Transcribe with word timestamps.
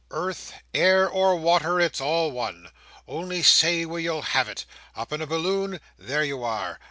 Earth, 0.09 0.51
air, 0.73 1.07
or 1.07 1.35
water. 1.35 1.79
It's 1.79 2.01
all 2.01 2.31
one. 2.31 2.69
Only 3.07 3.43
say 3.43 3.85
where 3.85 3.99
you'll 3.99 4.23
have 4.23 4.49
it. 4.49 4.65
Up 4.95 5.13
in 5.13 5.21
a 5.21 5.27
balloon? 5.27 5.79
There 5.99 6.23
you 6.23 6.43
are. 6.43 6.79